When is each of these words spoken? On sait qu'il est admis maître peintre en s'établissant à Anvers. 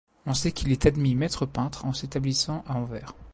On 0.25 0.33
sait 0.33 0.51
qu'il 0.51 0.71
est 0.71 0.87
admis 0.87 1.13
maître 1.13 1.45
peintre 1.45 1.85
en 1.85 1.93
s'établissant 1.93 2.63
à 2.67 2.73
Anvers. 2.73 3.13